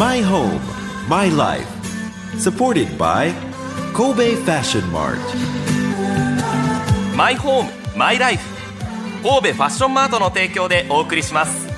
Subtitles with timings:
[0.00, 0.58] My home,
[1.10, 1.68] my life.
[2.38, 3.34] Supported by
[3.92, 5.20] Kobe Fashion Mart.
[7.14, 8.42] マイホームマイライフ
[9.22, 11.68] 神戸ファッションマートの提供でお送りします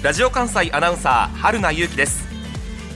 [0.00, 2.24] ラジオ関西アナウンサー春名優希です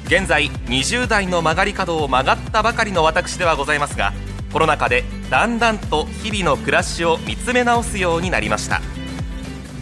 [0.05, 4.13] 現在20代の曲がり角を曲がったばかりの私ではございますが
[4.53, 8.81] コロナ禍でだんだんと日々の暮らしを見つめ直すようになりました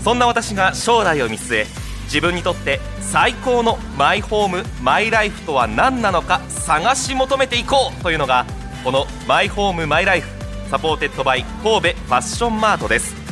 [0.05, 1.67] そんな私が将来を見据え
[2.05, 8.47] 自分にとって最高のマイホームマイライフとは何なのか探し求めていこうというのが
[8.85, 10.29] このマイホームマイライフ
[10.71, 13.25] supported by 神戸ファッションマートです。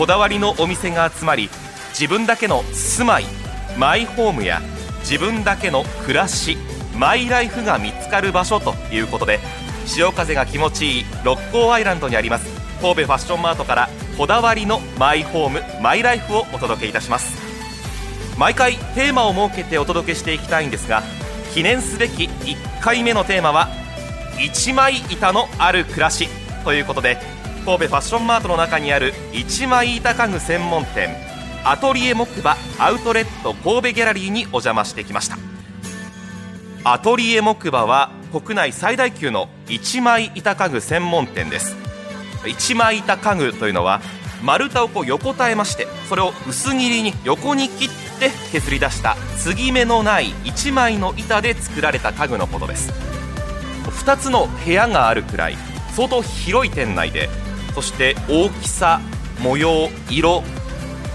[0.00, 1.50] こだわりのお店が集まり
[1.90, 3.24] 自分だけの住まい
[3.76, 4.62] マイホームや
[5.00, 6.56] 自分だけの暮らし
[6.96, 9.40] マイライフが見つかる場所ということで
[9.84, 12.46] 潮風が気持ちいい六甲アイランドにあります
[12.80, 17.38] 神戸ファッションマートからこだわりのマイホームマイライフをお届けいたします。
[18.36, 21.02] 毎回テーマを設けてお届けしていきたいんですが
[21.54, 23.68] 記念すべき1回目のテーマは
[24.38, 26.28] 一枚板のある暮らし
[26.64, 27.16] ということで
[27.64, 31.16] 神戸ファッションマートの中にある一枚板家具専門店
[31.64, 35.38] アトリエ木馬アウトレット神戸ギャラリーにお邪魔してきました。
[36.84, 41.89] アトリエ木馬は国内最大級の一枚板家具専門店です。
[42.46, 44.00] 一枚板家具というのは
[44.42, 47.88] 丸太をこう横たえましてそれを薄切りに横に切っ
[48.18, 52.92] て削り出した継ぎ目のない一枚の板で作られた家具のことです。
[53.84, 55.56] 2つの部屋があるくらい
[55.92, 57.28] 相当広い店内で
[57.74, 59.00] そして大きさ
[59.40, 60.42] 模様色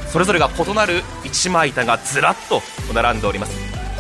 [0.08, 2.62] それぞれが異なる一枚板がずらっと
[2.94, 3.54] 並んでおります。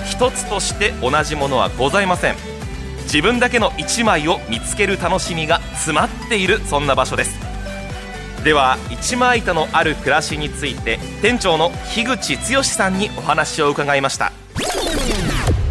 [0.06, 2.55] 一つとして同じものはございません。
[3.16, 7.40] 自分だけの一枚を見つける楽しみが詰まっているそんな場所です。
[8.44, 14.34] では一枚板のある暮らしについて店長の樋口剛さんにお話を伺いました。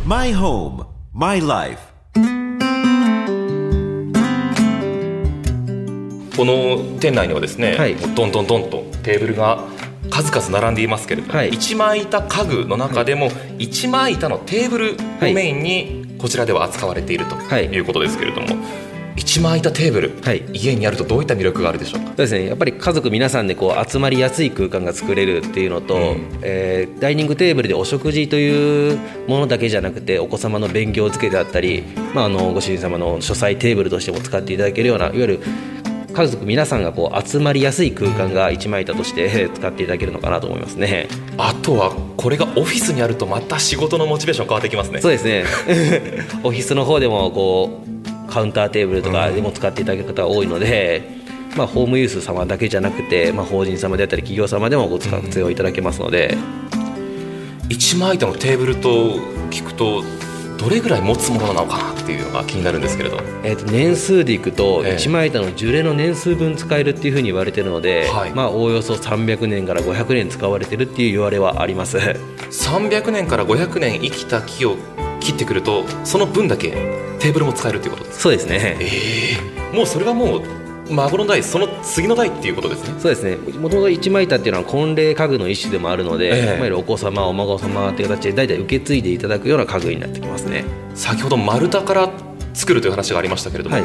[0.06, 1.78] My home, my life.
[6.34, 7.94] この店内にはですね、はい。
[7.94, 9.62] どんどんどんとテーブルが
[10.08, 11.50] 数々並んでいますけれども、はい。
[11.50, 13.28] 一枚板家具の中でも
[13.58, 17.66] 一枚板のテーブルをメインにこちらでは扱われているとはい。
[17.66, 18.46] いうことですけれども、
[19.14, 20.42] 一枚板テーブル、はい。
[20.54, 22.06] 家にあるとどういった魅力があるでしょうか？
[22.06, 22.46] そうですね。
[22.46, 26.38] やっぱり家族皆さんでこう集まりやすい空間が作れるっていうのと、うん。
[26.40, 28.98] えーダイニングテーブルでお食事という
[29.28, 31.82] ものだけじゃなくてお子様の勉強机であったり、
[32.14, 35.40] まあ、あのご主人様の書斎テーブルとしても使っていただけるようないわゆる
[36.14, 41.08] 家族皆さんがこう集まりやすい空間が一枚板として 使っていただけるのかなと思いますね。
[41.36, 45.00] あとはこれがオフィスにあるとまた仕事のモチベーション変わってきますね。
[45.00, 45.44] そうですね。
[46.44, 47.82] オフィスの方でもこ
[48.28, 51.02] うカウンターテーブルとかでも使っていただける方が多いので、
[51.56, 56.36] まあ、ホームユース様だけじゃなくて、まあ、法人様であったり企業様でもご活用いただけますので、
[57.68, 59.16] 一枚板のテーブルと
[59.50, 60.02] 聞くと
[60.64, 63.18] どれぐらい持つものなのかなっていうのが気になるんですけれど。
[63.42, 64.94] えーと年数でいくとええ。
[64.94, 68.30] 1枚板の樹齢の年数分使えるっていうふうに言われてるので、はい。
[68.30, 71.98] まあ、おおよそ300年から500年使われてるっていう言われはあります。
[71.98, 74.76] 300年から500年生きた木を
[75.20, 76.70] 切ってくるとその分だけ
[77.18, 78.76] テーブルも使えるっていうことですそうですね。
[78.80, 78.88] え
[79.72, 80.42] えもうそれはもう
[80.90, 82.94] 孫の代その次の代っていうことですね。
[83.00, 83.36] そうですね。
[83.36, 86.56] もともと一枚板っていうのは婚礼家具の一種でもあるので、ええ。
[86.56, 90.64] いわゆるお子様お孫様っていう形で大体受け継いでいただくような家具になってきますね。
[90.94, 92.10] 先ほど丸太から
[92.52, 93.84] 作るという話がありましたけれども、はい。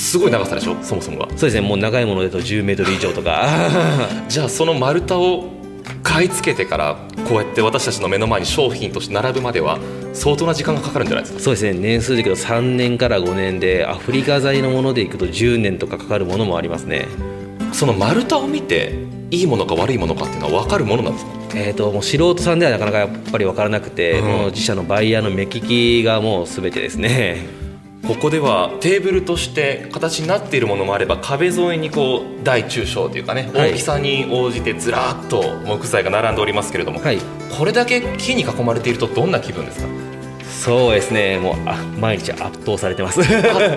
[0.00, 0.76] すごい長さでしょ？
[0.82, 1.28] そもそもが。
[1.30, 1.60] そうですね。
[1.60, 3.46] もう長いものでと10メートル以上とか。
[4.28, 5.52] じゃあその丸太を
[6.02, 6.96] 買い付けてから
[7.28, 9.78] こうやって私たちの目の前に商品として並ぶまでは
[10.14, 11.40] 相当な時間がかかるんじゃないですか？
[11.42, 11.74] そうですね。
[11.74, 17.06] 年数でいくと3年から5年でアフリカ材のものでいくと10年とかかかるものもありますね。
[17.72, 18.94] その丸太を見て
[19.30, 21.32] いいものか悪いものかっていうのは分かるものなんですか？
[21.54, 24.26] えー、ともう素人さんではなかなかやっぱり分からなくて、うん。
[24.26, 27.46] もう自社のバイヤーの目利きがもう全てですね
[28.06, 33.72] ここではテーブルとして形になっているものもあれば壁沿いにこう大中小というかねはい。
[33.72, 37.18] 大きさに応じてずらっと木材が並んでおりますけれども、はい。
[37.58, 39.88] これだけ木に囲まれているとどんな気分ですか？
[40.58, 41.38] そうですね。
[41.38, 43.20] もうあ毎日圧倒されてます。
[43.20, 43.30] 圧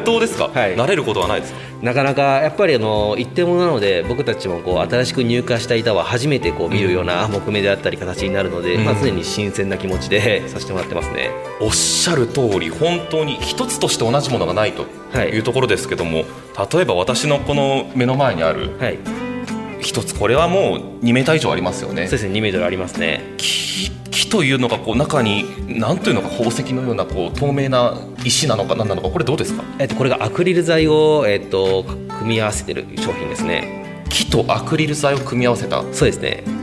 [0.03, 0.75] 倒ですか、 はい。
[0.75, 1.59] 慣れることはないですか？
[1.83, 8.85] なかなかやっぱりあの一点物なので僕たちもこう新しく入荷した板は初めてこう見るような木目であったり形になるので、うん。
[8.85, 11.29] まあ、常に新鮮な気持ちでさせてもらってますね。
[11.59, 16.25] おっしゃる通り本当に一つとして同じものがないとはいいうところですけども、
[16.73, 18.97] 例えば私のこの目の前にあるはい
[19.81, 22.03] 一つこれはもう2メーター以上ありますよね。
[22.03, 23.21] そうですね2メートルありますね。
[23.37, 29.63] 木木というのがこう中に何というのか宝石のようなこう透明な石なのか何なのかこれどうですか？
[29.79, 31.83] えっとこれがアクリル材を、えっと、
[32.19, 34.03] 組み合わせてる商品ですね。
[34.09, 35.81] 木とアクリル材を組み合わせた。
[35.93, 36.43] そうですね。
[36.45, 36.60] も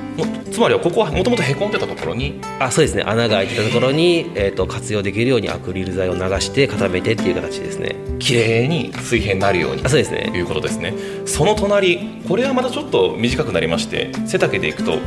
[0.50, 3.03] つまりはここはもともとへこんでたところにあそうですね。
[3.03, 7.97] 穴が開いてたところに、えー、と活用できるようにアクリル剤を流して固めてっていう形ですね。
[8.19, 9.85] 綺麗に水平になるように。
[9.85, 10.29] あそうですね。
[10.31, 10.94] ということですね。
[11.26, 14.99] その隣これはまたちょっと短くなりまして背丈でいくと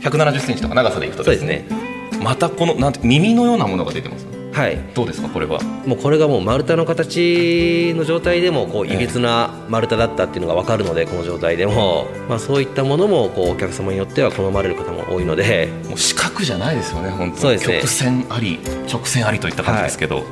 [0.00, 1.66] 1 7 0センチとか長さでいくとそうですね。
[2.22, 4.27] またこのなんて耳のようなものが出てます
[4.58, 4.76] はい。
[4.92, 5.60] どうですかこれは？
[5.86, 15.68] もうこれがもう丸太の形の状態でもこういびつな丸太だったっていうのが分かるのでこの状態でも、まあ、そういったものもこうお客様によっては好まれる方も多いので。
[15.88, 17.38] もう四角じゃないですよね本当。
[17.38, 17.76] そうですね。
[17.76, 18.58] 曲線あり
[18.92, 20.24] 直線ありといった感じですけど、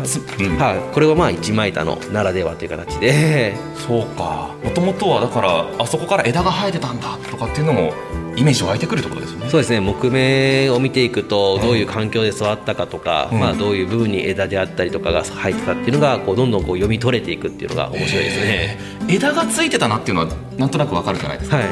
[0.00, 0.56] つうん。
[0.58, 3.54] はい、これはまあ一枚板のならではという形で。
[3.76, 4.54] そうか。
[4.62, 7.92] もともとはだからあそこから枝が生えてたんだとかっていうのも
[8.36, 9.48] イメージ湧いてくるってことですよね。
[9.50, 9.80] そうですね。
[9.80, 13.40] 木目を見ていくとどういう環境で育ったかとか、うん。
[13.40, 18.44] まあ、どういう部分に枝であったりとかが生えてたっていうのがこうどんどんこう読み取れていくっていうのが面白いですね。
[18.46, 18.78] え。
[19.08, 21.66] ー枝がついてたなっていうのはなんとなくわかるじゃないですか、はい、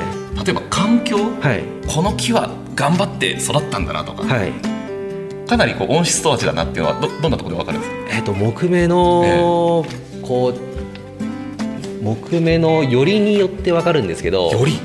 [0.45, 1.17] 例えば環境？
[1.41, 1.63] はい。
[1.87, 4.78] この木は頑張って育ったんだなとか、はい
[5.49, 8.17] かなりこう温室育ちだなっていうのはどどんなところでわかるんですか？
[8.17, 9.85] えっと木目の、
[10.23, 14.79] こう木目のよりによって分かるんですけどより？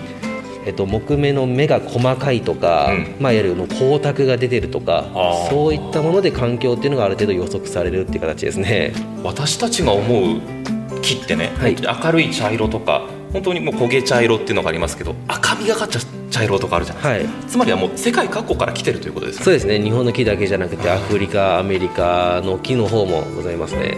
[0.66, 3.16] えっと、木目の目が細かいとか、うん。
[3.20, 5.10] まあ、いわゆるの光沢が出てるとか
[5.50, 8.94] そういったもので環境っていうのがある程度予測されるっていう形ですね。
[9.26, 10.40] 私たちが思う
[11.02, 11.76] 木ってね、はい。
[11.76, 16.00] 明るい茶色とか本当にもう焦げ茶色っていうのがありますけど赤みがかった
[16.34, 17.50] 茶色とかあるじゃないですか、はい。
[17.50, 19.80] つまりはもう世界各国から来てるということですよそうですね。
[19.80, 23.98] 日本の木だけじゃなくてアフリカアメリカの木の方もございますね、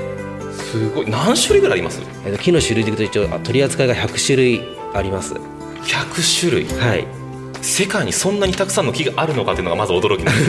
[0.52, 1.10] すごい。
[1.10, 2.02] 何種類ぐらいあります？
[2.26, 4.62] えっと、木の種類でいくと一応あ取り扱いが100種類
[4.94, 5.34] あります。
[5.34, 6.66] 100種類？
[6.66, 7.08] はい。
[7.62, 10.44] 世界にそんなにたくさんの木があるのかっていうのがまず驚きなんで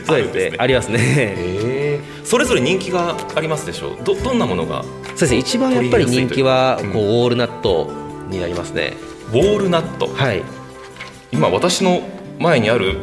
[0.00, 0.56] す そうですね。
[0.58, 0.98] ありますね。
[1.00, 2.26] へー。
[2.26, 4.04] それぞれ人気がありますでしょう？
[4.04, 5.38] どどんなものがそうですね。
[5.38, 7.90] 一番やっぱり人気はこうウォールナット
[8.28, 8.94] になりますね。
[9.32, 10.08] ウォールナット。
[10.08, 10.42] はい
[11.34, 12.00] 今私の
[12.38, 12.96] 前にある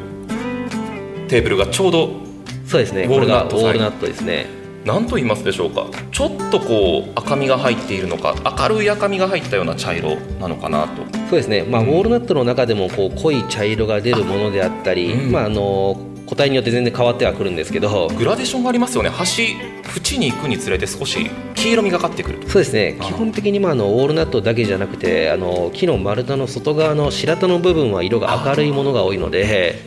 [1.28, 2.22] テーブルがちょうど
[2.66, 3.04] そうですね。
[3.04, 4.46] ウォールナットがウォールナットですね。
[4.86, 5.88] 何と言いますでしょうか。
[6.12, 11.04] ちょっとこう赤みが入っているのか明るい赤みが入ったような茶色なのかなと。
[11.30, 15.32] そうですね、まあ、ウォールナットの中でもこう濃い茶色が出るものであったりうん。
[15.34, 16.00] まあ、あの
[16.32, 19.10] 個体によって全然変わってはくるんですけどグラデーションがありますよね。
[19.10, 22.40] 端縁に行くにつれて少し黄色みがかってくる。
[22.40, 22.98] とそうですね。
[23.02, 29.82] 基本的にまああのウォールナットだけじゃなくてあの木の丸太の外側の白田の部分は色が明るいものが多いので。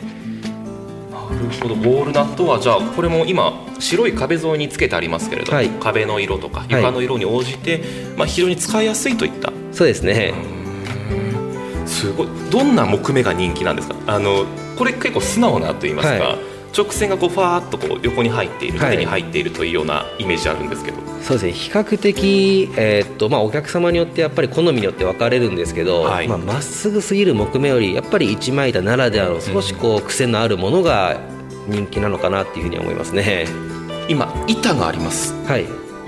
[1.11, 1.73] なるほど。
[1.73, 5.69] ウォールナットはじゃあこれも今白い壁沿いにつけてありますけれども、はい。
[5.69, 7.81] 壁の色とか床の色に応じて、
[8.17, 9.51] まあ、非常に使いやすいといった。
[9.71, 10.31] そうですね。
[11.87, 12.27] すごい。
[12.51, 13.95] どんな木目が人気なんですか？
[14.05, 14.45] あの
[14.77, 16.37] これ結構素直なと言いますか、はい。
[16.77, 18.91] 直線がこうファーッとこう横に入っているはい。
[18.91, 21.51] 縦に入っているというようなイメージあるんですけど、そうですね。
[21.53, 26.27] 比較的、えーっとまあ、お客様によってやっぱり好みによって分かれるんですけどはい。
[26.27, 31.19] まあまっすぐすぎる木目よりやっぱり一枚板ならではの少しこう癖のあるものが
[31.67, 33.47] 人気なのかなっていうふうに思いますね。
[34.09, 35.33] 今板があります。
[35.45, 35.65] はい。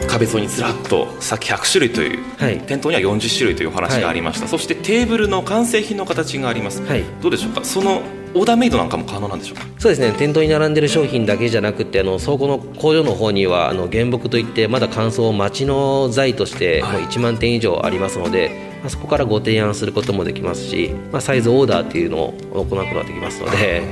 [0.07, 2.59] 壁沿いにずらっとさっき100種類という、はい。
[2.59, 7.03] 店頭には40種類というお話がありました、そしてテーブルの完成品の形があります、はい。
[7.19, 7.63] どうでしょうか？
[7.63, 8.03] その
[8.37, 9.65] オーダーメイドなんかも可能なんでしょうか？
[9.79, 10.13] そうですね。
[10.17, 17.01] 店頭に並んでる商品だけじゃなくてあの倉庫の工場の方にはあの原木といってまだ乾燥待ちの材としてはい。
[17.01, 23.83] もう1万点以上ありますので、まあ、そこからご提案することもできますし、まあ、サイズオーダーっていうのを行うことができますので、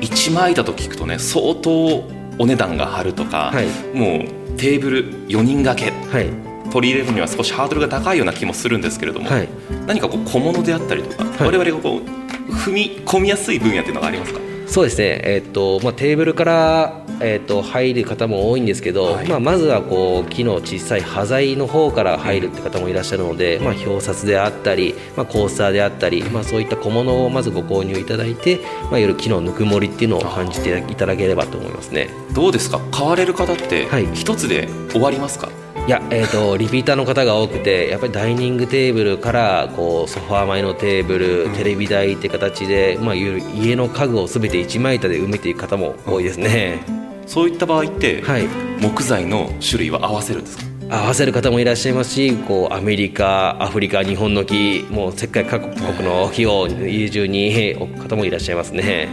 [0.00, 2.04] 1枚板と聞くとね相当
[2.38, 3.66] お値段が張るとか、はい。
[3.96, 6.30] もうテーブル4人掛けはい。
[6.70, 9.48] 取り入れるには少しハードルが高いような気もするんですけれども、はい。
[9.86, 11.48] 何かこう小物であったりとか、い。
[11.48, 12.17] 我々がこう
[12.48, 14.40] 踏み込みやすい分野っていうのがありますか？
[14.66, 19.26] そうですね、えっとまあ、テーブルから、えっと入る方も多いんですけど、はい。
[19.26, 32.10] まあ、まずはこう木の小さい端材の方から入るって方もいらっしゃるので、まあ、表札であったり、まあ、コースターであったり、まあ、そういった小物をまずご購入いただいて、まあ、いわゆる木のぬくもりっていうのを感じていただければと思いますね。
[32.34, 32.78] どうですか？
[32.90, 34.06] 買われる方ってはい。
[34.12, 35.50] 一つで終わりますか、い
[35.90, 46.80] や、えー、とリピーターの方が多くてやっぱりダイニングテーブルからこうソファー前のテーブル、テレビ台って形で、まあ、家の家具をすべて一枚板で埋めていく方も多いですね、
[47.26, 48.46] そういった場合って、はい、
[48.80, 50.64] 木材の種類は合わせるんですか？
[50.90, 59.08] 合わせる方もいらっしゃいますしこうアメリカアフリカ日本の木もう世界各国の木を家中に置く方もいらっしゃいますね。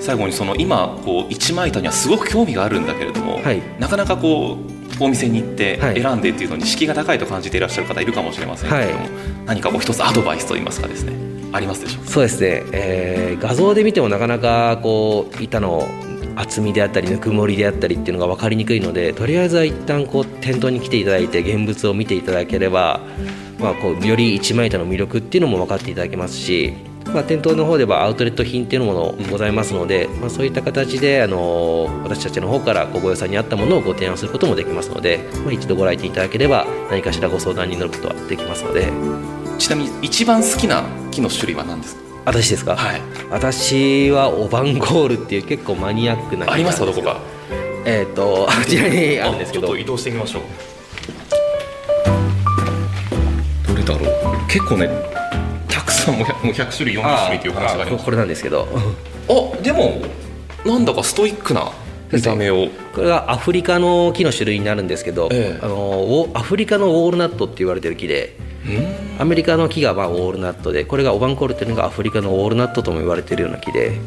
[0.00, 3.62] 最後にその今こう一枚板にはすごく興味があるんだけれども、はい。
[3.78, 6.02] なかなかこうお店に行ってはい。
[6.02, 9.10] 選んでっていうのに敷居が高いと感じていらっしゃる方いるかもしれませんけれども、はい。
[9.46, 11.12] 何かこう一つアドバイスといいますかですね。
[11.52, 12.10] ありますでしょうか？
[12.10, 15.88] そうですね、えー画像で見てもなかなかこう板の
[16.36, 23.00] 厚みであったりぬくもりであったりっていうのが分かりにくいのでとりあえずは一旦こう店頭に来ていただいて現物を見ていただければ、
[23.58, 26.74] まあ、こうより一枚板の魅力っていうのも分かっていただけますし
[27.12, 38.92] まあ、店頭の方ではアウトレット品っていうものもございますので、まあ、そういった形であの私たちの方からご予算に合ったものをご提案することもできますので、まあ、一度ご来店いただければ何かしらご相談に乗ることはできますので。
[39.58, 42.00] ちなみに一番好きな木の種類は何ですか？
[42.24, 43.00] 私ですか、はい。
[43.30, 46.86] 私はオバンゴールっていう結構マニアックな木ありますか？
[46.86, 47.20] どこか。
[47.84, 49.66] えっ、とあちらにあるんですけど。
[49.66, 50.42] ちょっと移動してみましょう。
[53.68, 54.46] どれだろう？
[54.48, 55.39] 結構ねた
[55.90, 58.00] くさんもう100もう100種類40種類という話があります。
[58.00, 58.68] ここれなんですけど。
[59.28, 60.00] あでも
[60.64, 61.70] なんだかストイックな
[62.10, 62.68] 見た目を。
[62.94, 65.60] これがアフリカの木の種類になるんですけど、ええ。
[65.62, 68.36] あのアフリカのウォールナットって言われてる木で
[69.18, 73.98] アメリカの木がまあウォールナットでこれがオバンコールっていうのがアフリカのウォールナットとも言われてるような木で、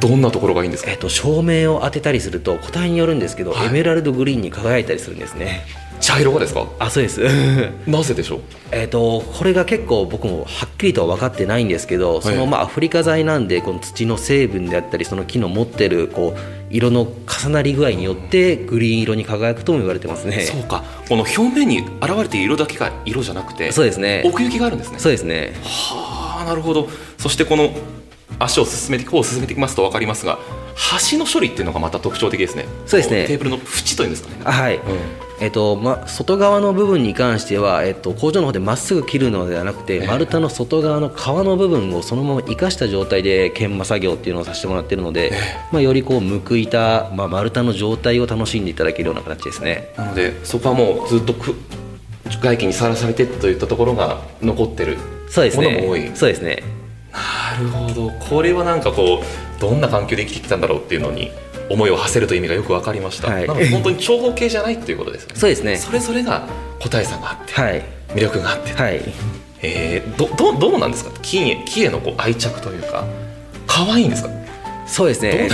[0.00, 0.90] どんなところがいいんですか？
[0.90, 3.66] えっと、照明を当てたりすると個体によるんですけど、はい。
[3.68, 5.64] エメラルドグリーンに輝いたりするんですね
[6.00, 6.66] 茶色がですか？
[6.78, 7.20] あそうです。
[7.86, 8.40] なぜでしょう？
[8.72, 17.08] えっとこれが結構僕もはっきりとは分かってないんですけどそのまあアフリカ材なんでこの土の成分であったりその木の持ってるこう色の
[17.42, 20.40] 重なり具合によってグリーン色に輝くとも言われてますね。
[20.42, 20.84] そうか。
[21.08, 24.22] この表面に現れている色だけが色じゃなくてそうですね。
[24.26, 24.98] 奥行きがあるんですね。
[24.98, 25.54] そうですね。
[25.64, 26.88] はあなるほど。
[27.16, 27.70] そしてこの
[28.38, 30.38] 足を進めてこう進めていきますと分かりますが
[30.78, 32.66] 端の処理っていうのがまた特徴的ですね。
[32.86, 33.22] そうですね。
[33.22, 34.36] こテーブルの縁というんですかね。
[34.44, 34.80] あはい、
[35.40, 40.06] えっとま、外側の部分に関しては、えっと、工場の方でまっすぐ切るのではなくて、ええ。
[40.06, 45.32] 丸太の外側の皮の部分をそのまま生かした状態で研磨作業っていうのをさせてもらってるので、
[45.72, 49.92] まあ、よりこう報いた、まあ、丸太の状態を楽しんでいただけるような形ですね。
[49.96, 51.56] なのでそこはもうずっとく
[52.40, 54.96] 外気にさらされてといったところが残ってる
[55.28, 56.00] そうですものも多い。
[56.00, 56.77] ねそうですね
[57.18, 58.10] なるほど。
[58.10, 61.30] これはなんかこうどんな環境で生きてきたんだろうっていうのに
[61.70, 63.46] 思いを馳せるという意味がよく分かりました、はい。
[63.46, 65.34] なので本当に長方形じゃないっていうことですよね。
[65.36, 65.76] そうですね。
[65.76, 66.48] それぞれが
[66.80, 67.84] 個体差があってはい。
[68.08, 69.02] 魅力があって、はい。
[69.60, 71.10] えー、どどどうなんですか？
[71.20, 73.04] 木へ木へのこう愛着というか
[73.66, 74.30] 可愛いんですか？
[74.88, 75.48] そうですね。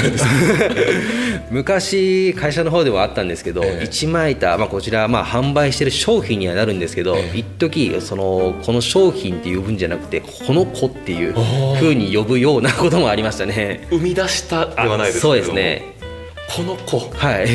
[1.50, 3.85] 昔会社の方ではあったんですけど、ええ。
[3.85, 7.38] 一枚板、まあ、こちらまあ販売してる商品にはなるんですけど、ええ。
[7.38, 11.75] 一時そのこの商品って呼ぶんじゃなくてこの子っていうあー。
[11.81, 13.87] 風に呼ぶようなこともありましたね。
[13.91, 15.95] 生み出したではないですけそうですね。
[16.49, 17.11] この子。
[17.14, 17.49] はい。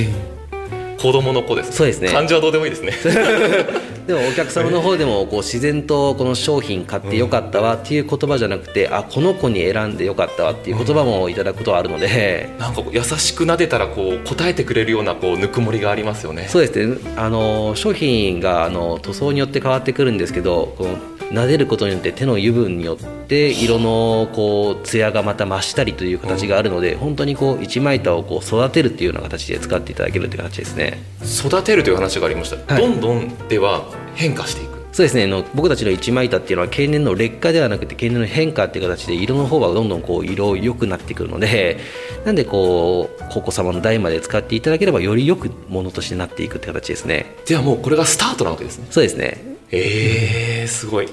[1.02, 2.10] 子供の子ですそうですね。
[2.10, 2.92] 漢字はどうでもいいですね
[4.10, 12.50] でもお客様の方でもこう自然とこの商品買ってよかったわっていう言葉じゃなくてあこの子に選んでよかったわっていう言葉もいただくことはあるので。
[12.58, 16.48] なんかこう優しく撫でたらこう答えてくれるようなこうぬくもりがありますよね。
[16.48, 16.98] そうですね。
[17.18, 20.98] あの商品があの塗装によって変わってくるんですけどこの
[21.32, 22.98] 撫でることによって手の油分によっ
[23.28, 31.04] て色のこう艶がまた増したりという形があるので本当にこう一枚板をこう育てるっていうような形で使っていただけるっていう形ですね。
[31.22, 32.82] 育てるという話がありました、はい。
[32.82, 34.80] どんどんでは変化していく。
[34.92, 35.24] そうですね。
[35.24, 41.78] あの僕たちの一枚板っていうのは経年の劣化ではなくて経年の変化っていう形で色の方はどんどんこう色良くなってくるので
[42.26, 47.36] なんでこう高校様の代まで使っていただければよりよくものとしてなっていくって形ですね。
[47.46, 48.88] ではもうこれがスタートなわけですね。
[48.90, 49.38] そうですね。
[49.72, 51.08] えー、すごい。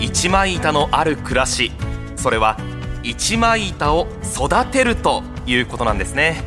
[0.00, 1.70] 一枚板のある暮らし。
[2.16, 2.58] それは
[3.02, 6.42] 一枚板を育てるということなんですね。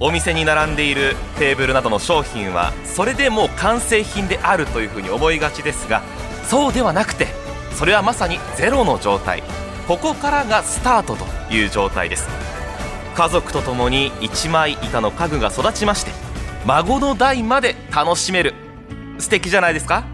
[0.00, 6.02] お店に並んでいるテーブルなどの商品はそれでもう完成品であるというふうに思いがちですが
[6.44, 7.26] そうではなくて
[7.74, 9.42] それはまさにゼロの状態。
[9.88, 12.28] ここからがスタートという状態です。
[13.14, 16.12] 家族と共に一枚板の家具が育ちまして
[16.66, 18.54] 孫の代まで楽しめる。
[19.18, 20.04] 素敵じゃないですか。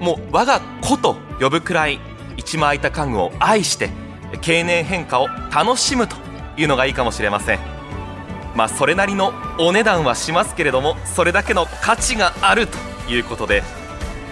[0.00, 2.00] もう我が子と呼ぶくらい
[2.36, 3.90] 一枚板家具を愛して
[4.40, 6.16] 経年変化を楽しむと
[6.56, 7.58] いうのがいいかもしれません。
[8.54, 12.78] まあそれなりのお値段はしますけれどもそれだけの価値があると
[13.10, 13.62] いうことで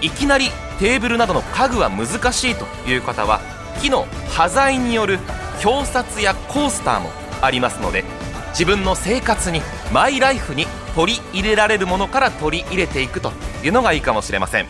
[0.00, 3.40] いきなりテーブルなどの家具は難しいという方は
[3.80, 5.19] 木の端材による
[5.64, 7.11] 表札やコースターも
[7.42, 8.04] ありますので
[8.50, 14.66] 自分の生活にマイライフに取り入れられるものから取り入れていくというのがいいかもしれません。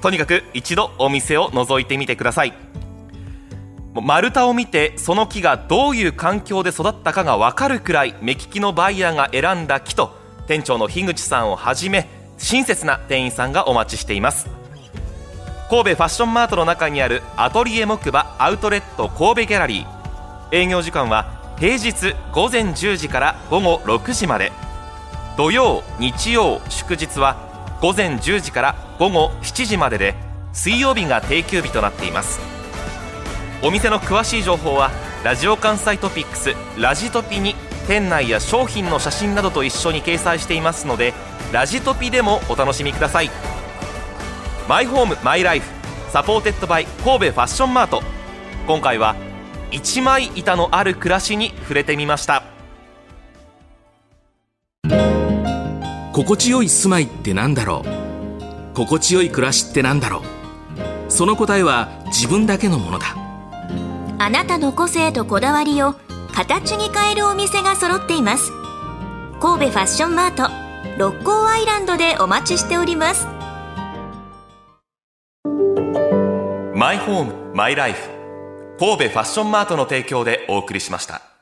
[0.00, 2.65] とにかく一度お店を覗いてみてください。
[4.02, 14.48] 丸太を見てその木がどういう環境で育ったかが分かるくらい目利きのバイヤーが選んだ木と店長の樋口さんをはじめ親切な店員さんがお待ちしています。
[15.68, 20.56] 神戸ファッションマートの中にあるアトリエ木馬アウトレット神戸ギャラリー。
[20.56, 24.52] 営業時間は平日午前10時から午後6時まで。
[25.36, 27.36] 土曜日曜祝日は
[27.82, 30.14] 午前10時から午後7時までで
[30.52, 32.55] 水曜日が定休日となっています。
[33.62, 34.90] お店の詳しい情報は
[35.24, 37.54] ラジオ関西トピックスラジトピに
[37.88, 41.14] 店内や商品の写真などと一緒に掲載していますので
[41.52, 43.30] ラジトピでもお楽しみください。
[44.68, 45.70] マイホームマイライフ
[46.10, 48.02] supported by 神戸ファッションマート。
[48.66, 49.16] 今回は
[49.70, 52.42] 一枚板のある暮らしに触れてみました。
[56.12, 58.74] 心地よい住まいってなんだろう？
[58.74, 60.22] 心地よい暮らしってなんだろ
[61.08, 61.10] う？
[61.10, 63.06] その答えは自分だけのものだ。
[64.18, 65.94] あなたの個性とこだわりを
[66.34, 68.50] 形に変えるお店が揃っています。
[69.40, 70.50] 神戸ファッションマート
[70.98, 73.26] 六甲アイランドでお待ちしております。
[76.74, 77.98] マイホームマイライフ。
[78.78, 81.35] 神戸ファッションマートの提供でお送りしました。